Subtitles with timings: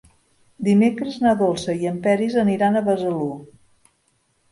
[0.67, 3.29] Dimecres na Dolça i en Peris aniran a Besalú.